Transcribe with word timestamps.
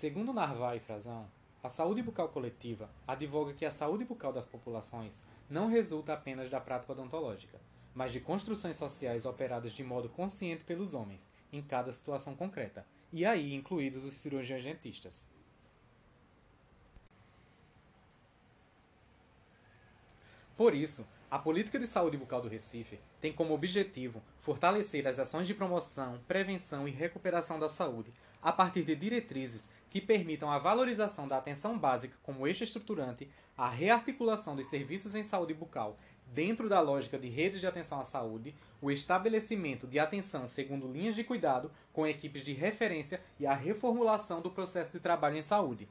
Segundo 0.00 0.32
Narvar 0.32 0.74
e 0.78 0.80
Frazão, 0.80 1.28
a 1.62 1.68
saúde 1.68 2.02
bucal 2.02 2.30
coletiva 2.30 2.88
advoga 3.06 3.52
que 3.52 3.66
a 3.66 3.70
saúde 3.70 4.02
bucal 4.02 4.32
das 4.32 4.46
populações 4.46 5.22
não 5.46 5.68
resulta 5.68 6.14
apenas 6.14 6.48
da 6.48 6.58
prática 6.58 6.92
odontológica, 6.92 7.60
mas 7.94 8.10
de 8.10 8.18
construções 8.18 8.78
sociais 8.78 9.26
operadas 9.26 9.74
de 9.74 9.84
modo 9.84 10.08
consciente 10.08 10.64
pelos 10.64 10.94
homens, 10.94 11.28
em 11.52 11.60
cada 11.60 11.92
situação 11.92 12.34
concreta, 12.34 12.86
e 13.12 13.26
aí 13.26 13.52
incluídos 13.52 14.02
os 14.06 14.14
cirurgiões 14.14 14.64
dentistas. 14.64 15.26
Por 20.56 20.74
isso, 20.74 21.06
a 21.30 21.38
política 21.38 21.78
de 21.78 21.86
saúde 21.86 22.16
bucal 22.16 22.40
do 22.40 22.48
Recife 22.48 22.98
tem 23.20 23.34
como 23.34 23.52
objetivo 23.52 24.22
fortalecer 24.40 25.06
as 25.06 25.18
ações 25.18 25.46
de 25.46 25.52
promoção, 25.52 26.18
prevenção 26.26 26.88
e 26.88 26.90
recuperação 26.90 27.58
da 27.58 27.68
saúde 27.68 28.10
a 28.42 28.52
partir 28.52 28.82
de 28.82 28.94
diretrizes 28.94 29.70
que 29.90 30.00
permitam 30.00 30.50
a 30.50 30.58
valorização 30.58 31.26
da 31.26 31.36
atenção 31.36 31.78
básica 31.78 32.16
como 32.22 32.46
eixo 32.46 32.64
estruturante, 32.64 33.28
a 33.56 33.68
rearticulação 33.68 34.56
dos 34.56 34.68
serviços 34.68 35.14
em 35.14 35.22
saúde 35.22 35.52
bucal 35.52 35.98
dentro 36.32 36.68
da 36.68 36.80
lógica 36.80 37.18
de 37.18 37.28
redes 37.28 37.60
de 37.60 37.66
atenção 37.66 38.00
à 38.00 38.04
saúde, 38.04 38.54
o 38.80 38.90
estabelecimento 38.90 39.86
de 39.86 39.98
atenção 39.98 40.46
segundo 40.46 40.90
linhas 40.90 41.16
de 41.16 41.24
cuidado 41.24 41.70
com 41.92 42.06
equipes 42.06 42.44
de 42.44 42.52
referência 42.52 43.20
e 43.38 43.46
a 43.46 43.54
reformulação 43.54 44.40
do 44.40 44.50
processo 44.50 44.92
de 44.92 45.00
trabalho 45.00 45.36
em 45.36 45.42
saúde. 45.42 45.88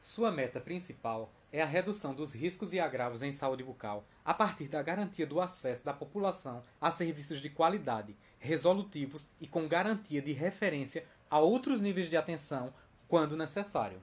Sua 0.00 0.32
meta 0.32 0.60
principal 0.60 1.30
é 1.52 1.62
a 1.62 1.66
redução 1.66 2.14
dos 2.14 2.34
riscos 2.34 2.72
e 2.72 2.80
agravos 2.80 3.22
em 3.22 3.32
saúde 3.32 3.64
bucal 3.64 4.06
a 4.24 4.34
partir 4.34 4.68
da 4.68 4.82
garantia 4.82 5.26
do 5.26 5.40
acesso 5.40 5.84
da 5.84 5.92
população 5.92 6.62
a 6.80 6.90
serviços 6.90 7.40
de 7.40 7.48
qualidade, 7.48 8.16
resolutivos 8.38 9.26
e 9.40 9.46
com 9.46 9.66
garantia 9.66 10.20
de 10.20 10.32
referência 10.32 11.06
a 11.30 11.38
outros 11.38 11.80
níveis 11.80 12.10
de 12.10 12.16
atenção 12.16 12.72
quando 13.08 13.36
necessário. 13.36 14.00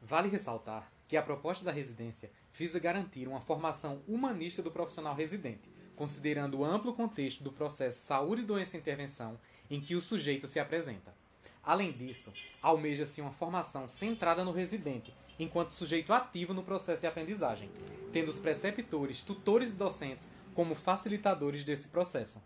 Vale 0.00 0.28
ressaltar 0.28 0.90
que 1.08 1.16
a 1.16 1.22
proposta 1.22 1.64
da 1.64 1.72
residência 1.72 2.30
visa 2.52 2.78
garantir 2.78 3.26
uma 3.26 3.40
formação 3.40 4.00
humanista 4.06 4.62
do 4.62 4.70
profissional 4.70 5.14
residente, 5.14 5.68
considerando 5.96 6.58
o 6.58 6.64
amplo 6.64 6.94
contexto 6.94 7.42
do 7.42 7.52
processo 7.52 8.06
saúde, 8.06 8.42
doença 8.42 8.76
e 8.76 8.80
em 9.70 9.80
que 9.80 9.94
o 9.94 10.00
sujeito 10.00 10.46
se 10.46 10.60
apresenta. 10.60 11.14
Além 11.62 11.92
disso, 11.92 12.32
almeja-se 12.62 13.20
uma 13.20 13.32
formação 13.32 13.88
centrada 13.88 14.44
no 14.44 14.52
residente, 14.52 15.12
enquanto 15.38 15.70
sujeito 15.70 16.12
ativo 16.12 16.54
no 16.54 16.62
processo 16.62 17.00
de 17.00 17.06
aprendizagem, 17.06 17.70
tendo 18.12 18.30
os 18.30 18.38
preceptores, 18.38 19.20
tutores 19.20 19.70
e 19.70 19.74
docentes 19.74 20.28
como 20.54 20.74
facilitadores 20.74 21.64
desse 21.64 21.88
processo. 21.88 22.40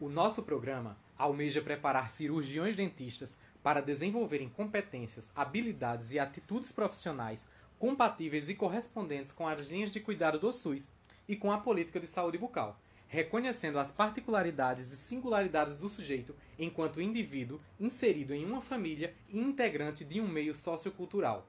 O 0.00 0.08
nosso 0.08 0.42
programa 0.42 0.96
almeja 1.18 1.60
preparar 1.60 2.10
cirurgiões 2.10 2.74
dentistas 2.74 3.38
para 3.62 3.82
desenvolverem 3.82 4.48
competências, 4.48 5.30
habilidades 5.36 6.12
e 6.12 6.18
atitudes 6.18 6.72
profissionais 6.72 7.46
compatíveis 7.78 8.48
e 8.48 8.54
correspondentes 8.54 9.32
com 9.32 9.46
as 9.46 9.68
linhas 9.68 9.90
de 9.90 10.00
cuidado 10.00 10.38
do 10.38 10.52
SUS 10.52 10.90
e 11.28 11.36
com 11.36 11.52
a 11.52 11.58
política 11.58 12.00
de 12.00 12.06
saúde 12.06 12.38
bucal, 12.38 12.78
reconhecendo 13.10 13.78
as 13.78 13.90
particularidades 13.90 14.92
e 14.92 14.96
singularidades 14.96 15.76
do 15.76 15.88
sujeito 15.88 16.34
enquanto 16.56 17.02
indivíduo 17.02 17.60
inserido 17.78 18.32
em 18.32 18.44
uma 18.44 18.62
família 18.62 19.12
e 19.28 19.40
integrante 19.40 20.04
de 20.04 20.20
um 20.20 20.28
meio 20.28 20.54
sociocultural. 20.54 21.44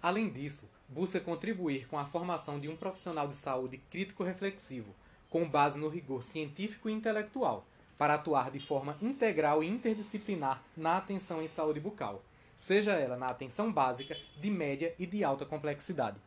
Além 0.00 0.30
disso, 0.30 0.70
busca 0.88 1.18
contribuir 1.18 1.88
com 1.88 1.98
a 1.98 2.04
formação 2.04 2.60
de 2.60 2.68
um 2.68 2.76
profissional 2.76 3.26
de 3.26 3.34
saúde 3.34 3.78
crítico-reflexivo, 3.90 4.94
com 5.28 5.48
base 5.48 5.80
no 5.80 5.88
rigor 5.88 6.22
científico 6.22 6.88
e 6.88 6.92
intelectual, 6.92 7.66
para 7.98 8.14
atuar 8.14 8.52
de 8.52 8.60
forma 8.60 8.96
integral 9.02 9.64
e 9.64 9.68
interdisciplinar 9.68 10.62
na 10.76 10.98
atenção 10.98 11.42
em 11.42 11.48
saúde 11.48 11.80
bucal, 11.80 12.22
seja 12.56 12.92
ela 12.92 13.16
na 13.16 13.26
atenção 13.26 13.72
básica, 13.72 14.16
de 14.40 14.50
média 14.50 14.94
e 14.98 15.06
de 15.06 15.24
alta 15.24 15.44
complexidade. 15.44 16.18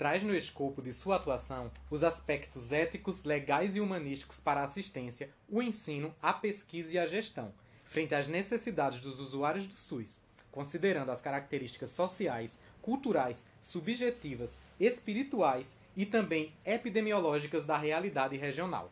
Traz 0.00 0.22
no 0.22 0.34
escopo 0.34 0.80
de 0.80 0.94
sua 0.94 1.16
atuação 1.16 1.70
os 1.90 2.02
aspectos 2.02 2.72
éticos, 2.72 3.24
legais 3.24 3.76
e 3.76 3.80
humanísticos 3.80 4.40
para 4.40 4.62
a 4.62 4.64
assistência, 4.64 5.28
o 5.46 5.62
ensino, 5.62 6.14
a 6.22 6.32
pesquisa 6.32 6.94
e 6.94 6.98
a 6.98 7.06
gestão, 7.06 7.52
frente 7.84 8.14
às 8.14 8.26
necessidades 8.26 9.00
dos 9.00 9.20
usuários 9.20 9.66
do 9.66 9.78
SUS, 9.78 10.22
considerando 10.50 11.10
as 11.10 11.20
características 11.20 11.90
sociais, 11.90 12.58
culturais, 12.80 13.46
subjetivas, 13.60 14.58
espirituais 14.78 15.76
e 15.94 16.06
também 16.06 16.54
epidemiológicas 16.64 17.66
da 17.66 17.76
realidade 17.76 18.38
regional. 18.38 18.90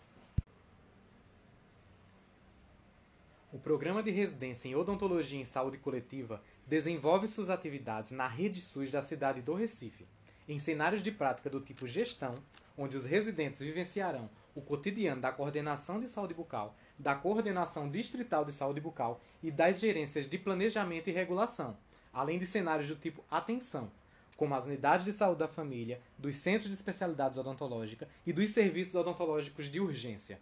O 3.58 3.60
Programa 3.60 4.04
de 4.04 4.12
Residência 4.12 4.68
em 4.68 4.76
Odontologia 4.76 5.40
em 5.40 5.44
Saúde 5.44 5.78
Coletiva 5.78 6.40
desenvolve 6.64 7.26
suas 7.26 7.50
atividades 7.50 8.12
na 8.12 8.28
rede 8.28 8.62
SUS 8.62 8.88
da 8.88 9.02
cidade 9.02 9.42
do 9.42 9.52
Recife, 9.52 10.06
em 10.48 10.60
cenários 10.60 11.02
de 11.02 11.10
prática 11.10 11.50
do 11.50 11.60
tipo 11.60 11.84
gestão, 11.84 12.40
onde 12.76 12.96
os 12.96 13.04
residentes 13.04 13.60
vivenciarão 13.60 14.30
o 14.54 14.60
cotidiano 14.60 15.20
da 15.20 15.32
coordenação 15.32 15.98
de 15.98 16.06
saúde 16.06 16.34
bucal, 16.34 16.76
da 16.96 17.16
coordenação 17.16 17.90
distrital 17.90 18.44
de 18.44 18.52
saúde 18.52 18.80
bucal 18.80 19.20
e 19.42 19.50
das 19.50 19.80
gerências 19.80 20.30
de 20.30 20.38
planejamento 20.38 21.10
e 21.10 21.12
regulação, 21.12 21.76
além 22.12 22.38
de 22.38 22.46
cenários 22.46 22.86
do 22.86 22.94
tipo 22.94 23.24
atenção, 23.28 23.90
como 24.36 24.54
as 24.54 24.66
unidades 24.66 25.04
de 25.04 25.10
saúde 25.10 25.40
da 25.40 25.48
família, 25.48 26.00
dos 26.16 26.36
centros 26.36 26.68
de 26.68 26.76
especialidades 26.76 27.36
odontológicas 27.36 28.08
e 28.24 28.32
dos 28.32 28.50
serviços 28.50 28.94
odontológicos 28.94 29.66
de 29.66 29.80
urgência. 29.80 30.38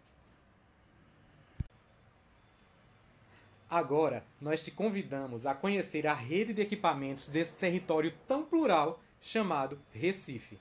Agora, 3.69 4.25
nós 4.41 4.63
te 4.63 4.71
convidamos 4.71 5.45
a 5.45 5.53
conhecer 5.53 6.07
a 6.07 6.15
rede 6.15 6.55
de 6.55 6.63
equipamentos 6.63 7.27
desse 7.27 7.57
território 7.57 8.15
tão 8.29 8.45
plural 8.45 9.01
chamado 9.21 9.77
Recife. 9.93 10.57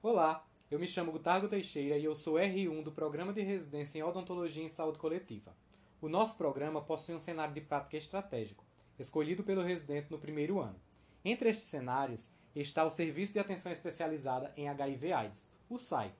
Olá, 0.00 0.46
eu 0.70 0.78
me 0.78 0.86
chamo 0.86 1.10
Gutago 1.10 1.48
Teixeira 1.48 1.98
e 1.98 2.04
eu 2.04 2.14
sou 2.14 2.34
R1 2.34 2.84
do 2.84 2.92
Programa 2.92 3.32
de 3.32 3.42
Residência 3.42 3.98
em 3.98 4.02
Odontologia 4.04 4.62
em 4.62 4.68
Saúde 4.68 4.98
Coletiva. 4.98 5.52
O 6.00 6.08
nosso 6.08 6.36
programa 6.36 6.80
possui 6.80 7.16
um 7.16 7.18
cenário 7.18 7.52
de 7.52 7.60
prática 7.60 7.96
estratégico, 7.96 8.64
escolhido 8.96 9.42
pelo 9.42 9.64
residente 9.64 10.08
no 10.08 10.20
primeiro 10.20 10.60
ano. 10.60 10.80
Entre 11.24 11.48
estes 11.48 11.66
cenários 11.66 12.30
está 12.54 12.84
o 12.84 12.90
Serviço 12.90 13.32
de 13.32 13.40
Atenção 13.40 13.72
Especializada 13.72 14.52
em 14.56 14.68
HIV/AIDS, 14.68 15.48
o 15.68 15.80
SAI, 15.80 16.12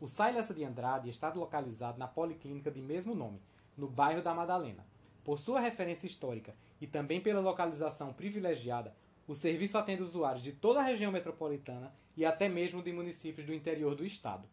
o 0.00 0.08
SAI 0.08 0.34
de 0.42 0.64
Andrade 0.64 1.08
está 1.08 1.32
localizado 1.32 1.98
na 1.98 2.08
policlínica 2.08 2.70
de 2.70 2.80
mesmo 2.80 3.14
nome, 3.14 3.40
no 3.76 3.88
bairro 3.88 4.22
da 4.22 4.34
Madalena. 4.34 4.84
Por 5.24 5.38
sua 5.38 5.60
referência 5.60 6.06
histórica 6.06 6.54
e 6.80 6.86
também 6.86 7.20
pela 7.20 7.40
localização 7.40 8.12
privilegiada, 8.12 8.94
o 9.26 9.34
serviço 9.34 9.78
atende 9.78 10.02
usuários 10.02 10.42
de 10.42 10.52
toda 10.52 10.80
a 10.80 10.82
região 10.82 11.10
metropolitana 11.10 11.92
e 12.16 12.24
até 12.24 12.48
mesmo 12.48 12.82
de 12.82 12.92
municípios 12.92 13.46
do 13.46 13.54
interior 13.54 13.94
do 13.94 14.04
estado. 14.04 14.46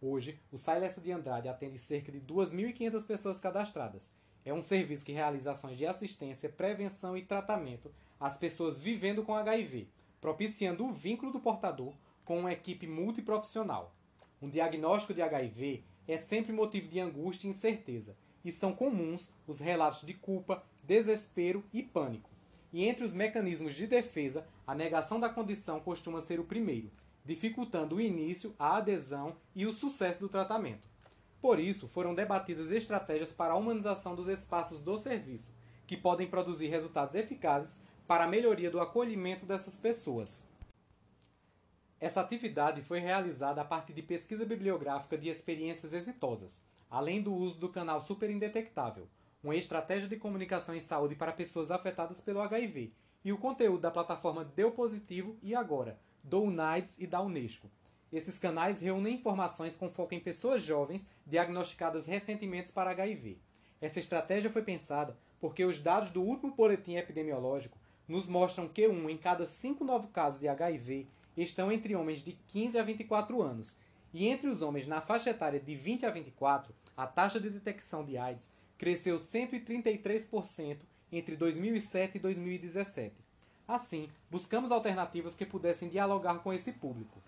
Hoje, 0.00 0.40
o 0.50 0.56
Lessa 0.78 1.00
de 1.00 1.12
Andrade 1.12 1.48
atende 1.48 1.78
cerca 1.78 2.10
de 2.10 2.20
2.500 2.20 3.06
pessoas 3.06 3.38
cadastradas. 3.38 4.10
É 4.44 4.52
um 4.52 4.62
serviço 4.62 5.04
que 5.04 5.12
realiza 5.12 5.52
ações 5.52 5.78
de 5.78 5.86
assistência, 5.86 6.48
prevenção 6.48 7.16
e 7.16 7.22
tratamento 7.22 7.92
às 8.18 8.36
pessoas 8.36 8.78
vivendo 8.78 9.22
com 9.22 9.34
HIV, 9.34 9.88
propiciando 10.20 10.84
o 10.84 10.92
vínculo 10.92 11.32
do 11.32 11.40
portador 11.40 11.92
com 12.24 12.38
uma 12.38 12.52
equipe 12.52 12.86
multiprofissional. 12.86 13.94
Um 14.40 14.48
diagnóstico 14.50 15.14
de 15.14 15.22
HIV 15.22 15.82
é 16.06 16.16
sempre 16.16 16.52
motivo 16.52 16.88
de 16.88 17.00
angústia 17.00 17.46
e 17.46 17.50
incerteza, 17.50 18.16
e 18.44 18.52
são 18.52 18.72
comuns 18.72 19.30
os 19.46 19.60
relatos 19.60 20.02
de 20.06 20.14
culpa, 20.14 20.62
desespero 20.82 21.64
e 21.72 21.82
pânico. 21.82 22.30
E 22.72 22.84
entre 22.84 23.04
os 23.04 23.14
mecanismos 23.14 23.74
de 23.74 23.86
defesa, 23.86 24.46
a 24.66 24.74
negação 24.74 25.18
da 25.18 25.28
condição 25.28 25.80
costuma 25.80 26.20
ser 26.20 26.38
o 26.38 26.44
primeiro, 26.44 26.90
dificultando 27.24 27.96
o 27.96 28.00
início, 28.00 28.54
a 28.58 28.76
adesão 28.76 29.36
e 29.54 29.66
o 29.66 29.72
sucesso 29.72 30.20
do 30.20 30.28
tratamento. 30.28 30.88
Por 31.40 31.58
isso, 31.58 31.88
foram 31.88 32.14
debatidas 32.14 32.70
estratégias 32.70 33.32
para 33.32 33.54
a 33.54 33.56
humanização 33.56 34.14
dos 34.14 34.28
espaços 34.28 34.80
do 34.80 34.96
serviço, 34.96 35.52
que 35.86 35.96
podem 35.96 36.26
produzir 36.26 36.68
resultados 36.68 37.14
eficazes 37.14 37.78
para 38.06 38.24
a 38.24 38.28
melhoria 38.28 38.70
do 38.70 38.80
acolhimento 38.80 39.46
dessas 39.46 39.76
pessoas. 39.76 40.46
Essa 41.98 42.20
atividade 42.20 42.82
foi 42.82 43.00
realizada 43.00 43.62
a 43.62 43.64
partir 43.64 43.94
de 43.94 44.02
pesquisa 44.02 44.44
bibliográfica 44.44 45.16
de 45.16 45.30
experiências 45.30 45.94
exitosas, 45.94 46.62
além 46.90 47.22
do 47.22 47.34
uso 47.34 47.58
do 47.58 47.70
canal 47.70 48.02
Super 48.02 48.28
Indetectável, 48.28 49.08
uma 49.42 49.56
estratégia 49.56 50.06
de 50.06 50.16
comunicação 50.16 50.74
em 50.74 50.80
saúde 50.80 51.14
para 51.14 51.32
pessoas 51.32 51.70
afetadas 51.70 52.20
pelo 52.20 52.42
HIV, 52.42 52.92
e 53.24 53.32
o 53.32 53.38
conteúdo 53.38 53.80
da 53.80 53.90
plataforma 53.90 54.44
Deu 54.44 54.70
Positivo 54.70 55.38
e 55.42 55.54
Agora, 55.54 55.98
do 56.22 56.42
UNAIDS 56.42 56.96
e 56.98 57.06
da 57.06 57.22
Unesco. 57.22 57.70
esses 58.12 58.38
canais 58.38 58.78
reúnem 58.78 59.14
informações 59.14 59.74
com 59.74 59.90
foco 59.90 60.14
em 60.14 60.20
pessoas 60.20 60.62
jovens 60.62 61.08
diagnosticadas 61.26 62.06
recentemente 62.06 62.72
para 62.72 62.90
HIV. 62.90 63.38
Essa 63.80 64.00
estratégia 64.00 64.50
foi 64.50 64.62
pensada 64.62 65.16
porque 65.40 65.64
os 65.64 65.80
dados 65.80 66.10
do 66.10 66.22
último 66.22 66.54
boletim 66.54 66.96
epidemiológico 66.96 67.78
nos 68.06 68.28
mostram 68.28 68.68
que 68.68 68.86
um 68.86 69.08
em 69.08 69.16
cada 69.16 69.46
cinco 69.46 69.84
novos 69.84 70.10
casos 70.10 70.40
de 70.40 70.48
HIV 70.48 71.08
estão 71.36 71.70
entre 71.70 71.94
homens 71.94 72.22
de 72.22 72.32
15 72.48 72.78
a 72.78 72.82
24 72.82 73.42
anos, 73.42 73.76
e 74.12 74.26
entre 74.26 74.48
os 74.48 74.62
homens 74.62 74.86
na 74.86 75.00
faixa 75.00 75.30
etária 75.30 75.60
de 75.60 75.74
20 75.74 76.06
a 76.06 76.10
24, 76.10 76.74
a 76.96 77.06
taxa 77.06 77.38
de 77.38 77.50
detecção 77.50 78.04
de 78.04 78.16
AIDS 78.16 78.48
cresceu 78.78 79.16
133% 79.16 80.78
entre 81.12 81.36
2007 81.36 82.16
e 82.16 82.20
2017. 82.20 83.14
Assim, 83.68 84.08
buscamos 84.30 84.70
alternativas 84.70 85.34
que 85.34 85.44
pudessem 85.44 85.88
dialogar 85.88 86.38
com 86.38 86.52
esse 86.52 86.72
público. 86.72 87.20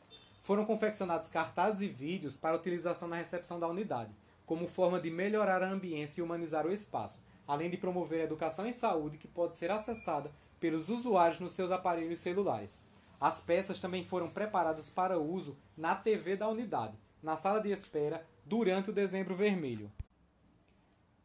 Foram 0.42 0.64
confeccionados 0.64 1.28
cartazes 1.28 1.82
e 1.82 1.88
vídeos 1.88 2.36
para 2.36 2.56
utilização 2.56 3.08
na 3.08 3.16
recepção 3.16 3.60
da 3.60 3.68
unidade, 3.68 4.14
como 4.46 4.66
forma 4.66 4.98
de 5.00 5.10
melhorar 5.10 5.62
a 5.62 5.70
ambiência 5.70 6.20
e 6.20 6.24
humanizar 6.24 6.66
o 6.66 6.72
espaço, 6.72 7.22
além 7.46 7.68
de 7.68 7.76
promover 7.76 8.20
a 8.22 8.24
educação 8.24 8.66
em 8.66 8.72
saúde 8.72 9.18
que 9.18 9.28
pode 9.28 9.56
ser 9.56 9.70
acessada 9.70 10.30
pelos 10.58 10.88
usuários 10.88 11.40
nos 11.40 11.52
seus 11.52 11.70
aparelhos 11.70 12.20
celulares. 12.20 12.82
As 13.20 13.40
peças 13.40 13.80
também 13.80 14.04
foram 14.04 14.30
preparadas 14.30 14.90
para 14.90 15.18
uso 15.18 15.56
na 15.76 15.94
TV 15.96 16.36
da 16.36 16.48
unidade, 16.48 16.96
na 17.22 17.34
sala 17.34 17.60
de 17.60 17.70
espera, 17.70 18.24
durante 18.44 18.90
o 18.90 18.92
Dezembro 18.92 19.34
Vermelho. 19.34 19.90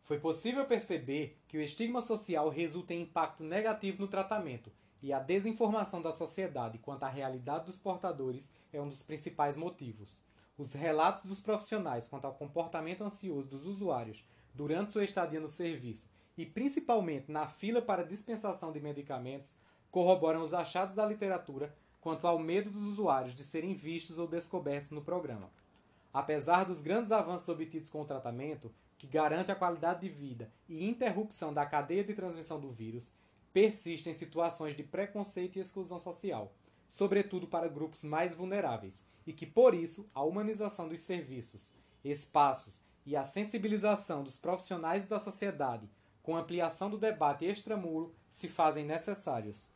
Foi 0.01 0.19
possível 0.19 0.65
perceber 0.65 1.37
que 1.47 1.57
o 1.57 1.61
estigma 1.61 2.01
social 2.01 2.49
resulta 2.49 2.93
em 2.93 3.03
impacto 3.03 3.43
negativo 3.43 4.01
no 4.01 4.07
tratamento, 4.07 4.71
e 5.03 5.11
a 5.11 5.19
desinformação 5.19 6.01
da 6.01 6.11
sociedade 6.11 6.77
quanto 6.77 7.03
à 7.03 7.09
realidade 7.09 7.65
dos 7.65 7.77
portadores 7.77 8.51
é 8.71 8.81
um 8.81 8.87
dos 8.87 9.03
principais 9.03 9.57
motivos. 9.57 10.23
Os 10.57 10.73
relatos 10.73 11.25
dos 11.25 11.41
profissionais 11.41 12.07
quanto 12.07 12.25
ao 12.25 12.33
comportamento 12.33 13.03
ansioso 13.03 13.47
dos 13.47 13.65
usuários 13.65 14.23
durante 14.53 14.93
sua 14.93 15.03
estadia 15.03 15.41
no 15.41 15.47
serviço 15.47 16.09
e 16.37 16.45
principalmente 16.45 17.31
na 17.31 17.47
fila 17.47 17.81
para 17.81 18.05
dispensação 18.05 18.71
de 18.71 18.79
medicamentos 18.79 19.57
corroboram 19.91 20.41
os 20.41 20.53
achados 20.53 20.95
da 20.95 21.05
literatura 21.05 21.75
quanto 22.03 22.27
ao 22.27 22.37
medo 22.37 22.69
dos 22.69 22.83
usuários 22.83 23.33
de 23.33 23.43
serem 23.43 23.73
vistos 23.73 24.19
ou 24.19 24.27
descobertos 24.27 24.91
no 24.91 25.01
programa. 25.01 25.49
Apesar 26.13 26.65
dos 26.65 26.81
grandes 26.81 27.13
avanços 27.13 27.47
obtidos 27.47 27.87
com 27.87 28.01
o 28.01 28.05
tratamento, 28.05 28.69
que 28.97 29.07
garante 29.07 29.53
a 29.53 29.55
qualidade 29.55 30.01
de 30.01 30.09
vida 30.09 30.51
e 30.67 30.85
interrupção 30.85 31.53
da 31.53 31.65
cadeia 31.65 32.03
de 32.03 32.13
transmissão 32.13 32.59
do 32.59 32.73
vírus, 32.73 33.09
persistem 33.53 34.13
situações 34.13 34.75
de 34.75 34.83
preconceito 34.83 35.55
e 35.55 35.61
exclusão 35.61 35.97
social, 35.97 36.51
sobretudo 36.89 37.47
para 37.47 37.69
grupos 37.69 38.03
mais 38.03 38.35
vulneráveis, 38.35 39.01
e 39.25 39.31
que, 39.31 39.45
por 39.45 39.73
isso, 39.73 40.05
a 40.13 40.21
humanização 40.23 40.89
dos 40.89 40.99
serviços, 40.99 41.71
espaços 42.03 42.81
e 43.05 43.15
a 43.15 43.23
sensibilização 43.23 44.23
dos 44.23 44.35
profissionais 44.35 45.05
da 45.05 45.19
sociedade, 45.19 45.89
com 46.21 46.35
ampliação 46.35 46.89
do 46.89 46.97
debate 46.97 47.45
extramuro, 47.45 48.13
se 48.29 48.49
fazem 48.49 48.83
necessários. 48.83 49.71